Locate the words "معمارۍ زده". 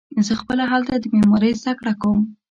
1.15-1.73